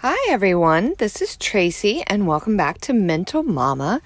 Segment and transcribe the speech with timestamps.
[0.00, 0.94] Hi, everyone.
[0.98, 4.00] This is Tracy, and welcome back to Mental Mama.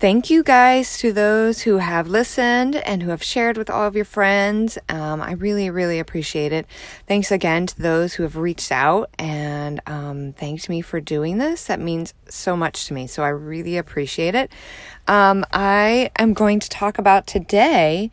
[0.00, 3.94] Thank you guys to those who have listened and who have shared with all of
[3.94, 4.78] your friends.
[4.88, 6.66] Um, I really, really appreciate it.
[7.06, 11.66] Thanks again to those who have reached out and um, thanked me for doing this.
[11.66, 13.06] That means so much to me.
[13.06, 14.50] So I really appreciate it.
[15.06, 18.10] Um, I am going to talk about today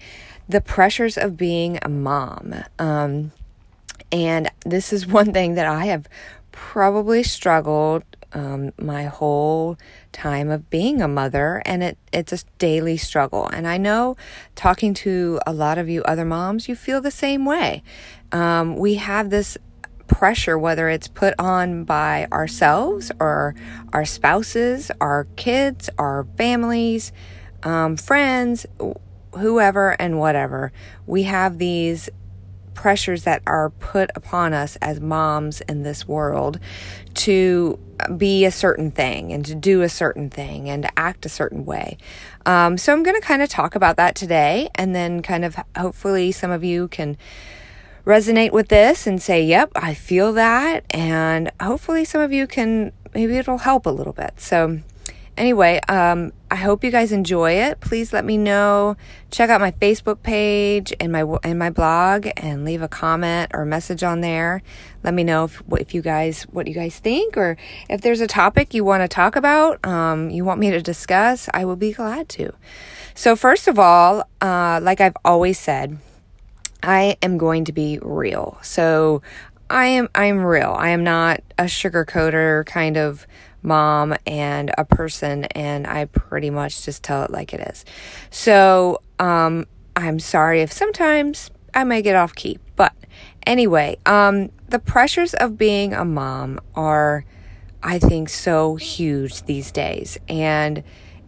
[0.48, 2.54] the pressures of being a mom.
[2.78, 3.32] Um,
[4.12, 6.07] and this is one thing that I have
[6.56, 9.77] probably struggled um, my whole
[10.13, 13.48] time of being a mother, and it, it's a daily struggle.
[13.48, 14.16] And I know
[14.55, 17.84] talking to a lot of you other moms, you feel the same way.
[18.32, 19.58] Um, we have this
[20.08, 23.54] pressure, whether it's put on by ourselves or
[23.91, 27.12] our spouses, our kids, our families,
[27.63, 28.66] um, friends,
[29.38, 30.72] whoever, and whatever.
[31.05, 32.10] We have these
[32.75, 36.59] pressures that are put upon us as moms in this world
[37.15, 37.79] to
[38.17, 41.65] be a certain thing and to do a certain thing and to act a certain
[41.65, 41.98] way.
[42.45, 45.55] Um, so I'm going to kind of talk about that today and then kind of
[45.76, 47.17] hopefully some of you can
[48.05, 50.85] resonate with this and say, yep, I feel that.
[50.91, 54.39] And hopefully some of you can, maybe it'll help a little bit.
[54.39, 54.82] So
[55.38, 57.80] anyway, um, I hope you guys enjoy it.
[57.80, 58.96] Please let me know.
[59.32, 63.66] Check out my Facebook page and my and my blog, and leave a comment or
[63.66, 64.62] message on there.
[65.03, 67.58] Let me know if if you guys what you guys think, or
[67.90, 71.50] if there's a topic you want to talk about, um, you want me to discuss.
[71.53, 72.53] I will be glad to.
[73.13, 75.97] So first of all, uh, like I've always said,
[76.84, 78.58] I am going to be real.
[78.62, 79.22] So
[79.69, 80.75] I am I'm real.
[80.78, 83.25] I am not a sugarcoater kind of
[83.66, 87.84] mom and a person, and I pretty much just tell it like it is.
[88.30, 89.66] So, um,
[89.96, 92.94] I'm sorry if sometimes I may get off key, but
[93.46, 97.25] anyway, um, the pressures of being a mom are,
[97.81, 100.84] I think, so huge these days, and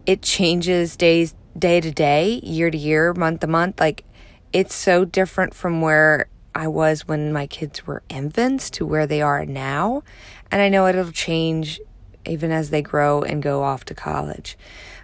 [0.06, 3.80] it changes days, day to day, year to year, month to month.
[3.80, 4.04] Like,
[4.52, 9.22] it's so different from where I was when my kids were infants to where they
[9.22, 10.02] are now.
[10.50, 11.80] And I know it'll change
[12.28, 14.56] even as they grow and go off to college.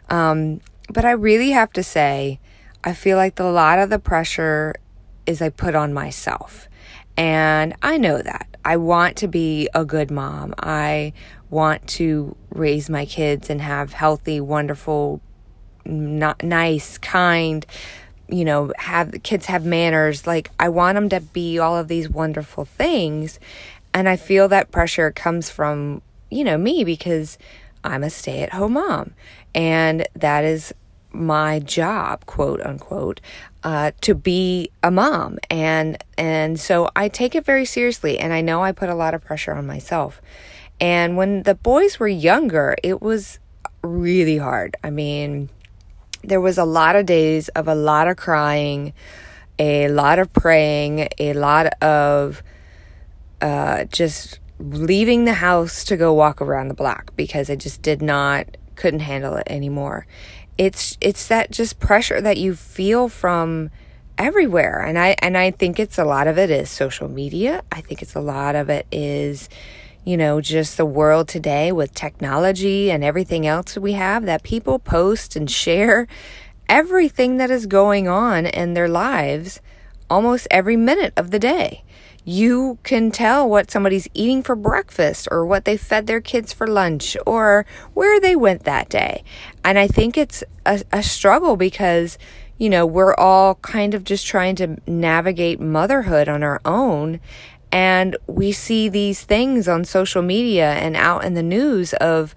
[0.08, 0.60] Um,
[0.92, 2.40] but I really have to say,
[2.82, 4.74] I feel like the, a lot of the pressure
[5.26, 6.68] is I put on myself.
[7.16, 8.48] And I know that.
[8.64, 10.54] I want to be a good mom.
[10.58, 11.12] I
[11.50, 15.20] want to raise my kids and have healthy, wonderful,
[15.84, 17.64] not nice, kind,
[18.28, 20.26] you know, have kids have manners.
[20.26, 23.38] Like I want them to be all of these wonderful things.
[23.92, 26.02] And I feel that pressure comes from
[26.34, 27.38] you know, me because
[27.84, 29.14] I'm a stay at home mom.
[29.54, 30.74] And that is
[31.12, 33.20] my job, quote unquote,
[33.62, 35.38] uh, to be a mom.
[35.48, 38.18] And, and so I take it very seriously.
[38.18, 40.20] And I know I put a lot of pressure on myself.
[40.80, 43.38] And when the boys were younger, it was
[43.82, 44.76] really hard.
[44.82, 45.50] I mean,
[46.22, 48.92] there was a lot of days of a lot of crying,
[49.58, 52.42] a lot of praying, a lot of
[53.40, 58.00] uh, just leaving the house to go walk around the block because I just did
[58.00, 60.06] not couldn't handle it anymore.
[60.58, 63.70] It's it's that just pressure that you feel from
[64.16, 67.62] everywhere and I and I think it's a lot of it is social media.
[67.72, 69.48] I think it's a lot of it is
[70.04, 74.78] you know just the world today with technology and everything else we have that people
[74.78, 76.06] post and share
[76.68, 79.60] everything that is going on in their lives
[80.10, 81.82] almost every minute of the day
[82.24, 86.66] you can tell what somebody's eating for breakfast or what they fed their kids for
[86.66, 89.22] lunch or where they went that day.
[89.62, 92.16] And I think it's a, a, struggle because,
[92.56, 97.20] you know, we're all kind of just trying to navigate motherhood on our own.
[97.70, 102.34] And we see these things on social media and out in the news of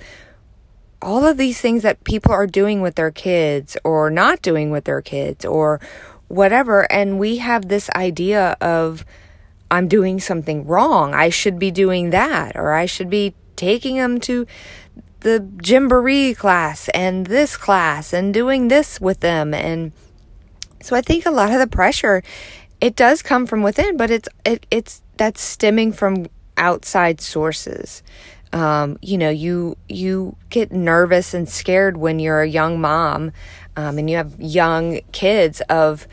[1.01, 4.83] all of these things that people are doing with their kids or not doing with
[4.83, 5.79] their kids or
[6.27, 6.91] whatever.
[6.91, 9.05] And we have this idea of,
[9.69, 11.13] I'm doing something wrong.
[11.13, 14.45] I should be doing that, or I should be taking them to
[15.21, 19.53] the Gymboree class and this class and doing this with them.
[19.53, 19.91] And
[20.81, 22.23] so I think a lot of the pressure,
[22.79, 28.03] it does come from within, but it's, it, it's, that's stemming from outside sources.
[28.53, 33.31] Um, you know, you, you get nervous and scared when you're a young mom,
[33.75, 36.07] um, and you have young kids of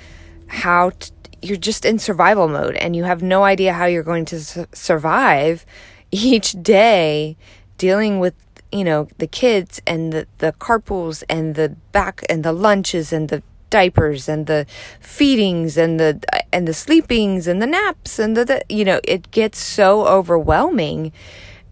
[0.48, 1.12] how to,
[1.44, 4.66] you're just in survival mode and you have no idea how you're going to su-
[4.72, 5.66] survive
[6.10, 7.36] each day
[7.78, 8.34] dealing with
[8.72, 13.28] you know the kids and the the carpools and the back and the lunches and
[13.28, 14.66] the diapers and the
[15.00, 16.20] feedings and the
[16.52, 21.12] and the sleepings and the naps and the, the you know it gets so overwhelming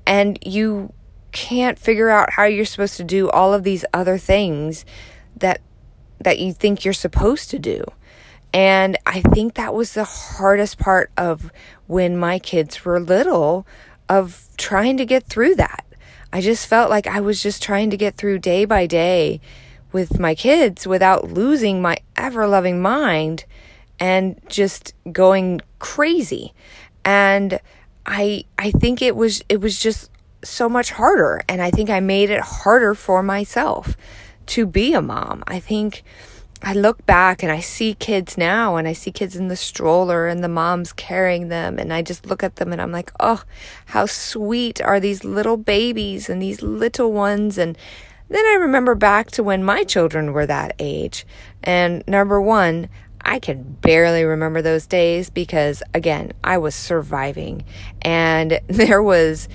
[0.07, 0.93] and you
[1.33, 4.85] can't figure out how you're supposed to do all of these other things
[5.37, 5.61] that
[6.21, 7.85] that you think you're supposed to do.
[8.53, 11.51] And I think that was the hardest part of
[11.87, 13.67] when my kids were little
[14.09, 15.87] of trying to get through that.
[16.33, 19.41] I just felt like I was just trying to get through day by day
[19.93, 23.45] with my kids without losing my ever loving mind
[24.01, 26.53] and just going crazy.
[27.05, 27.61] And
[28.07, 30.11] I I think it was it was just
[30.43, 33.97] so much harder and I think I made it harder for myself
[34.47, 35.45] to be a mom.
[35.47, 36.03] I think
[36.65, 40.29] I look back and I see kids now and I see kids in the stroller
[40.29, 43.43] and the moms carrying them and I just look at them and I'm like, "Oh,
[43.87, 47.77] how sweet are these little babies and these little ones." And
[48.29, 51.27] then I remember back to when my children were that age.
[51.65, 52.89] And number 1,
[53.25, 57.65] I can barely remember those days because again, I was surviving
[58.03, 59.49] and there was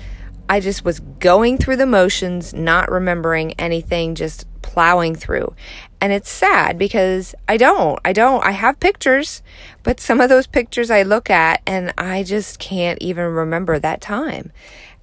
[0.48, 5.54] I just was going through the motions, not remembering anything, just plowing through.
[6.00, 7.98] And it's sad because I don't.
[8.04, 8.44] I don't.
[8.44, 9.42] I have pictures,
[9.82, 14.00] but some of those pictures I look at and I just can't even remember that
[14.00, 14.52] time.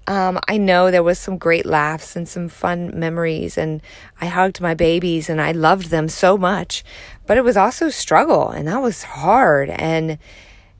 [0.08, 3.82] Um, I know there was some great laughs and some fun memories, and
[4.22, 6.84] I hugged my babies and I loved them so much.
[7.26, 9.70] But it was also struggle, and that was hard.
[9.72, 10.20] And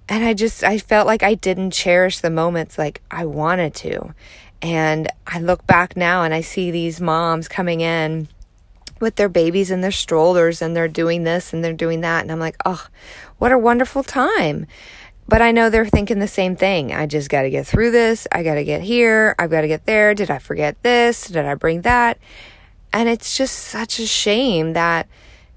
[0.08, 4.14] and I just I felt like I didn't cherish the moments like I wanted to.
[4.66, 8.28] And I look back now and I see these moms coming in
[9.00, 12.24] with their babies in their strollers and they're doing this and they're doing that.
[12.24, 12.88] And I'm like, oh,
[13.38, 14.66] what a wonderful time.
[15.28, 16.92] But I know they're thinking the same thing.
[16.92, 18.28] I just got to get through this.
[18.32, 19.36] I got to get here.
[19.38, 20.16] I've got to get there.
[20.16, 21.28] Did I forget this?
[21.28, 22.18] Did I bring that?
[22.92, 25.08] And it's just such a shame that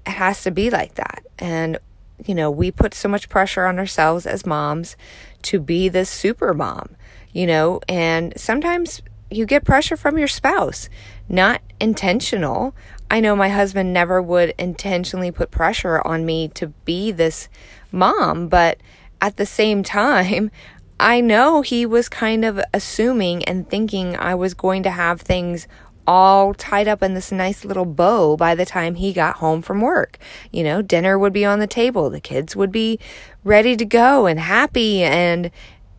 [0.05, 1.25] it has to be like that.
[1.39, 1.79] And,
[2.27, 4.95] you know, we put so much pressure on ourselves as moms
[5.41, 6.95] to be this super mom,
[7.39, 9.01] you know, and sometimes
[9.31, 10.89] you get pressure from your spouse,
[11.29, 12.75] not intentional.
[13.09, 17.47] I know my husband never would intentionally put pressure on me to be this
[17.93, 18.81] mom, but
[19.21, 20.51] at the same time,
[20.99, 25.65] I know he was kind of assuming and thinking I was going to have things
[26.05, 29.79] all tied up in this nice little bow by the time he got home from
[29.79, 30.17] work.
[30.51, 32.99] You know, dinner would be on the table, the kids would be
[33.45, 35.51] ready to go and happy, and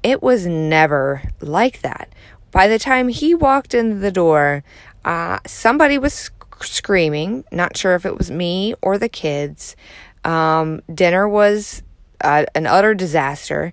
[0.02, 2.12] it was never like that.
[2.50, 4.64] By the time he walked in the door,
[5.04, 6.30] uh, somebody was
[6.60, 7.44] screaming.
[7.52, 9.76] Not sure if it was me or the kids.
[10.24, 11.82] Um, dinner was
[12.20, 13.72] uh, an utter disaster.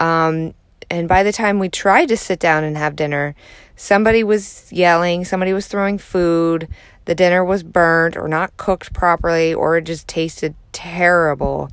[0.00, 0.54] Um,
[0.90, 3.34] and by the time we tried to sit down and have dinner,
[3.74, 6.68] somebody was yelling, somebody was throwing food,
[7.06, 11.70] the dinner was burnt or not cooked properly, or it just tasted terrible.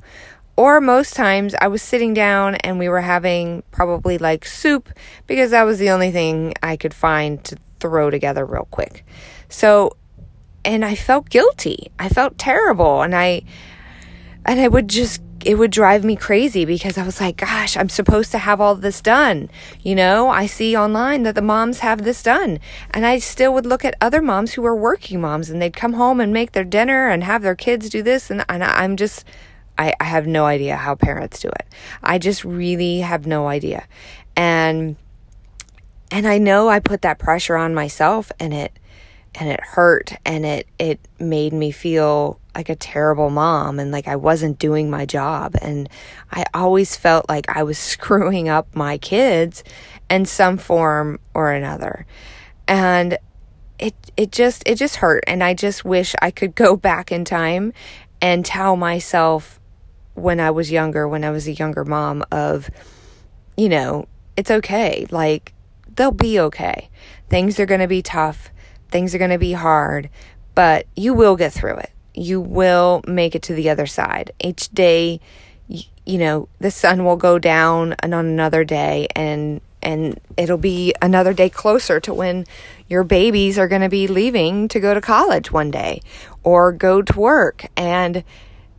[0.56, 4.88] Or most times I was sitting down and we were having probably like soup
[5.26, 9.04] because that was the only thing I could find to throw together real quick.
[9.48, 9.96] So
[10.64, 11.90] and I felt guilty.
[11.98, 13.42] I felt terrible and I
[14.46, 17.90] and I would just it would drive me crazy because I was like, gosh, I'm
[17.90, 19.50] supposed to have all this done.
[19.82, 22.58] You know, I see online that the moms have this done.
[22.92, 25.94] And I still would look at other moms who are working moms and they'd come
[25.94, 28.30] home and make their dinner and have their kids do this.
[28.30, 29.24] And, and I'm just,
[29.78, 31.66] I, I have no idea how parents do it.
[32.02, 33.86] I just really have no idea.
[34.36, 34.96] And,
[36.10, 38.78] and I know I put that pressure on myself and it,
[39.34, 44.06] and it hurt and it it made me feel like a terrible mom and like
[44.06, 45.88] I wasn't doing my job and
[46.30, 49.64] I always felt like I was screwing up my kids
[50.08, 52.06] in some form or another.
[52.68, 53.18] And
[53.78, 57.24] it it just it just hurt and I just wish I could go back in
[57.24, 57.72] time
[58.20, 59.60] and tell myself
[60.14, 62.70] when I was younger, when I was a younger mom of
[63.56, 65.06] you know, it's okay.
[65.10, 65.52] Like
[65.94, 66.88] they'll be okay.
[67.28, 68.50] Things are going to be tough
[68.94, 70.08] Things are going to be hard,
[70.54, 71.90] but you will get through it.
[72.14, 74.30] You will make it to the other side.
[74.38, 75.18] Each day,
[75.66, 80.94] you, know, the sun will go down and on another day and and it'll be
[81.02, 82.46] another day closer to when
[82.88, 86.00] your babies are going to be leaving to go to college one day
[86.44, 88.22] or go to work and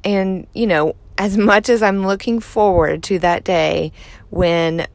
[0.05, 3.91] and you know as much as I'm looking forward to that day
[4.29, 4.87] when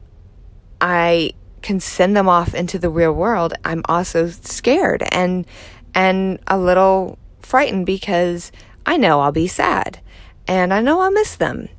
[0.79, 5.45] I can send them off into the real world, I'm also scared and
[5.93, 8.51] and a little frightened because
[8.85, 9.99] I know I'll be sad
[10.47, 11.69] and I know I'll miss them.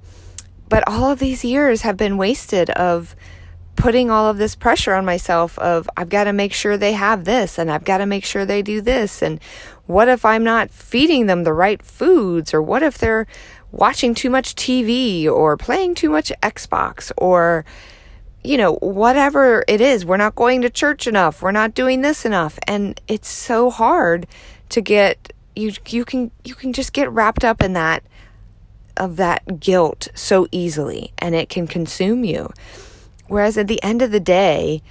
[0.68, 3.14] But all of these years have been wasted of
[3.76, 7.24] putting all of this pressure on myself of I've got to make sure they have
[7.24, 9.40] this and I've got to make sure they do this and
[9.86, 13.26] what if I'm not feeding them the right foods or what if they're
[13.72, 17.64] watching too much TV or playing too much Xbox or
[18.44, 22.24] you know, whatever it is, we're not going to church enough, we're not doing this
[22.24, 22.58] enough.
[22.66, 24.26] And it's so hard
[24.70, 28.02] to get you you can you can just get wrapped up in that
[28.96, 32.50] of that guilt so easily and it can consume you.
[33.28, 34.82] Whereas at the end of the day,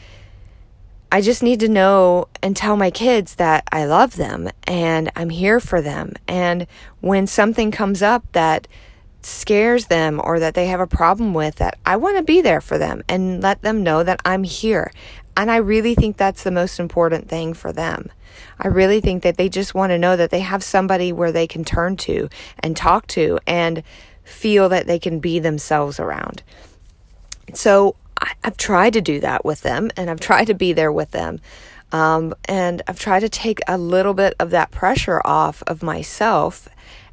[1.12, 5.30] I just need to know and tell my kids that I love them and I'm
[5.30, 6.14] here for them.
[6.26, 6.68] And
[7.02, 8.68] when something comes up that
[9.22, 12.62] scares them or that they have a problem with that I want to be there
[12.62, 14.92] for them and let them know that I'm here.
[15.36, 18.10] And I really think that's the most important thing for them.
[18.58, 21.46] I really think that they just want to know that they have somebody where they
[21.46, 23.84] can turn to and talk to and
[24.24, 26.42] feel that they can be themselves around.
[27.54, 30.92] So I, have tried to do that with them and I've tried to be there
[30.92, 31.40] with them.
[31.92, 36.70] Um, and I've tried to take a little bit of that pressure off of myself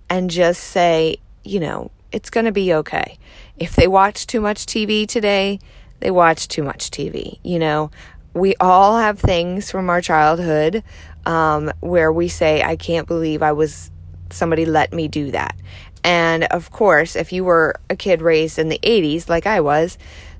[0.08, 3.18] and just say, you know, it's going to be okay.
[3.58, 5.58] If they watch too much TV today,
[6.00, 7.38] they watch too much TV.
[7.42, 7.90] You know,
[8.34, 10.82] we all have things from our childhood
[11.26, 13.90] um, where we say, I can't believe I was,
[14.30, 15.56] somebody let me do that.
[16.04, 19.98] And of course, if you were a kid raised in the 80s, like I was,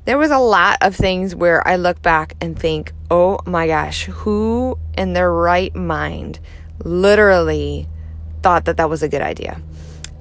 [0.09, 4.07] there was a lot of things where I look back and think, oh my gosh,
[4.07, 6.41] who in their right mind
[6.83, 7.87] literally
[8.43, 9.61] thought that that was a good idea?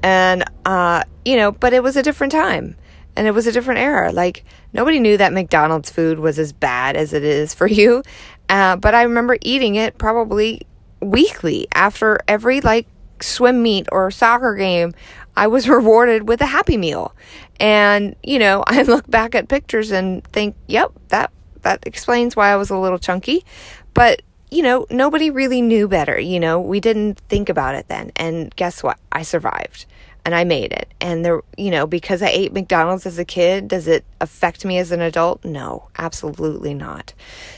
[0.04, 2.76] And, uh, you know, but it was a different time
[3.16, 4.12] and it was a different era.
[4.12, 8.04] Like, nobody knew that McDonald's food was as bad as it is for you.
[8.50, 10.68] Uh, but I remember eating it probably
[11.00, 12.88] weekly after every like
[13.24, 14.94] swim meet or soccer game.
[15.36, 17.16] I was rewarded with a Happy Meal.
[17.60, 21.32] And, you know, I look back at pictures and think, yep, that,
[21.62, 23.46] that explains why I was a little chunky.
[23.94, 26.20] But you know, nobody really knew better.
[26.20, 28.12] You know, we didn't think about it then.
[28.16, 28.98] And guess what?
[29.12, 29.86] I survived
[30.26, 30.94] and I made it.
[31.02, 34.78] And there, you know, because I ate McDonald's as a kid, does it affect me
[34.78, 35.44] as an adult?
[35.44, 37.14] No, absolutely not.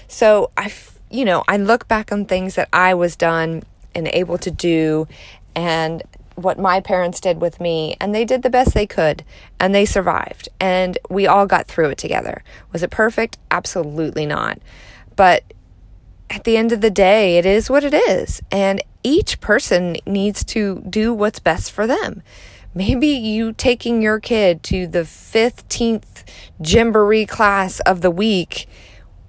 [0.07, 0.73] So I,
[1.11, 3.63] you know, I look back on things that I was done
[3.93, 5.07] and able to do
[5.56, 6.03] and
[6.36, 9.24] what my parents did with me and they did the best they could
[9.60, 12.44] and they survived and we all got through it together.
[12.72, 13.38] Was it perfect?
[13.51, 14.60] Absolutely not.
[15.15, 15.44] But
[16.29, 18.41] at the end of the day, it is what it is.
[18.51, 22.22] And each person needs to do what's best for them.
[22.74, 26.24] Maybe you taking your kid to the 15th
[26.62, 28.68] Gymboree class of the week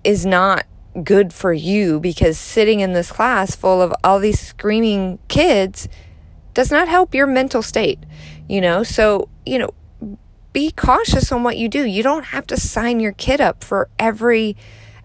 [0.04, 0.66] is not
[1.04, 5.88] good for you because sitting in this class full of all these screaming kids
[6.54, 7.98] does not help your mental state,
[8.48, 8.82] you know?
[8.82, 9.70] So, you know,
[10.52, 11.84] be cautious on what you do.
[11.84, 14.56] You don't have to sign your kid up for every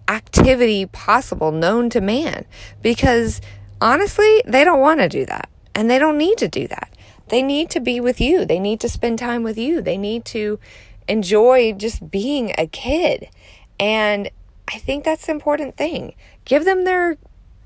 [0.08, 2.44] activity possible known to man
[2.82, 3.40] because
[3.80, 6.90] honestly, they don't want to do that and they don't need to do that.
[7.28, 8.44] They need to be with you.
[8.44, 9.80] They need to spend time with you.
[9.80, 10.58] They need to
[11.08, 13.28] enjoy just being a kid.
[13.78, 14.30] And
[14.68, 16.14] I think that's the important thing.
[16.44, 17.16] Give them their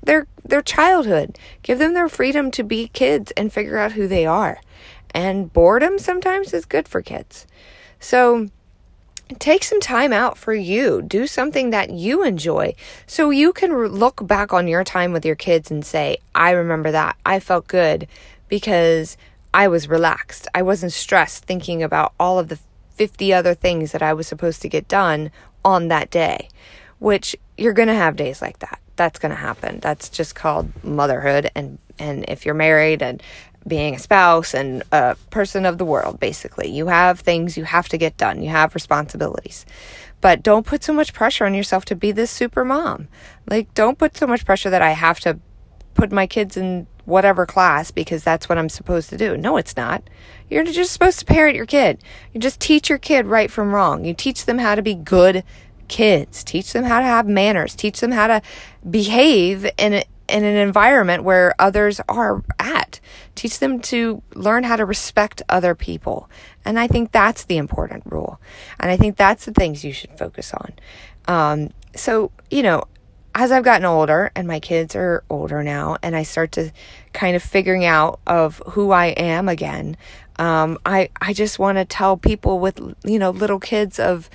[0.03, 1.37] their their childhood.
[1.63, 4.59] Give them their freedom to be kids and figure out who they are.
[5.13, 7.45] And boredom sometimes is good for kids.
[7.99, 8.49] So
[9.39, 11.01] take some time out for you.
[11.01, 15.35] Do something that you enjoy so you can look back on your time with your
[15.35, 17.17] kids and say, I remember that.
[17.25, 18.07] I felt good
[18.47, 19.17] because
[19.53, 20.47] I was relaxed.
[20.53, 22.59] I wasn't stressed thinking about all of the
[22.95, 25.31] 50 other things that I was supposed to get done
[25.63, 26.49] on that day,
[26.99, 28.80] which you're going to have days like that.
[28.95, 29.79] That's going to happen.
[29.79, 33.21] That's just called motherhood and and if you're married and
[33.67, 36.69] being a spouse and a person of the world, basically.
[36.69, 39.65] You have things you have to get done, you have responsibilities.
[40.19, 43.07] But don't put so much pressure on yourself to be this super mom.
[43.47, 45.39] Like, don't put so much pressure that I have to
[45.93, 49.35] put my kids in whatever class because that's what I'm supposed to do.
[49.35, 50.03] No, it's not.
[50.49, 52.03] You're just supposed to parent your kid.
[52.33, 54.05] You just teach your kid right from wrong.
[54.05, 55.43] You teach them how to be good
[55.91, 56.43] kids.
[56.43, 57.75] Teach them how to have manners.
[57.75, 58.41] Teach them how to
[58.89, 63.01] behave in in an environment where others are at.
[63.35, 66.29] Teach them to learn how to respect other people.
[66.63, 68.39] And I think that's the important rule.
[68.79, 70.73] And I think that's the things you should focus on.
[71.27, 72.85] Um, so, you know,
[73.35, 76.71] as I've gotten older and my kids are older now and I start to
[77.13, 79.97] kind of figuring out of who I am again,
[80.37, 84.29] um, I, I just want to tell people with, you know, little kids of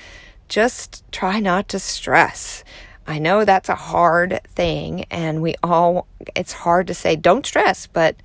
[0.49, 2.65] just try not to stress.
[3.07, 7.87] I know that's a hard thing, and we all, it's hard to say, don't stress,
[7.87, 8.17] but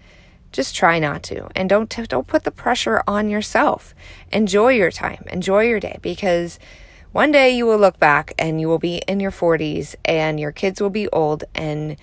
[0.52, 1.48] just try not to.
[1.56, 3.94] And don't, don't put the pressure on yourself.
[4.32, 6.60] Enjoy your time, enjoy your day, because
[7.12, 10.52] one day you will look back and you will be in your 40s and your
[10.52, 11.98] kids will be old and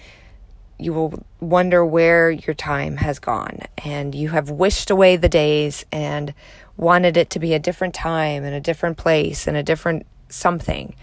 [0.79, 5.85] you will wonder where your time has gone and you have wished away the days
[5.91, 6.35] and
[6.79, 10.95] wanted it to be a different time and a different place and a different something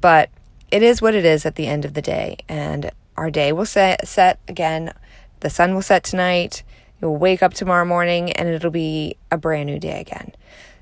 [0.00, 0.30] But
[0.70, 2.38] it is what it is at the end of the day.
[2.48, 4.92] And our day will set, set again.
[5.40, 6.62] The sun will set tonight.
[7.00, 10.32] You'll wake up tomorrow morning and it'll be a brand new day again.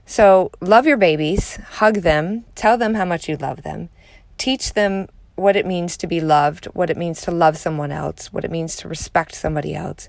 [0.07, 3.91] So love your babies, hug them, tell them how much you love them,
[4.39, 8.33] teach them what it means to be loved, what it means to love someone else,
[8.33, 10.09] what it means to respect somebody else,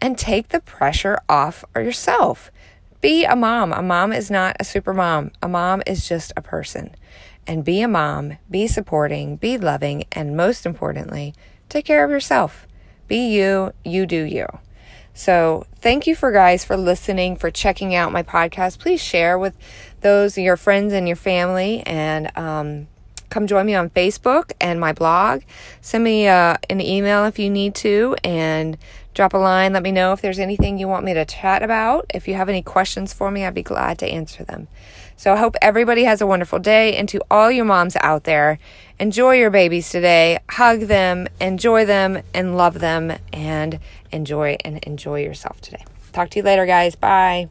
[0.00, 2.50] and take the pressure off yourself.
[3.04, 3.74] Be a mom.
[3.74, 5.30] A mom is not a super mom.
[5.42, 6.94] A mom is just a person.
[7.46, 11.34] And be a mom, be supporting, be loving, and most importantly,
[11.68, 12.66] take care of yourself.
[13.06, 14.46] Be you, you do you.
[15.12, 18.78] So, thank you for guys for listening, for checking out my podcast.
[18.78, 19.54] Please share with
[20.00, 22.86] those your friends and your family, and um,
[23.28, 25.42] come join me on Facebook and my blog.
[25.82, 28.78] Send me uh, an email if you need to, and
[29.14, 29.72] drop a line.
[29.72, 32.06] Let me know if there's anything you want me to chat about.
[32.12, 34.68] If you have any questions for me, I'd be glad to answer them.
[35.16, 36.96] So I hope everybody has a wonderful day.
[36.96, 38.58] And to all your moms out there,
[38.98, 40.38] enjoy your babies today.
[40.50, 43.78] Hug them, enjoy them, and love them, and
[44.12, 45.84] enjoy and enjoy yourself today.
[46.12, 46.94] Talk to you later, guys.
[46.94, 47.48] Bye.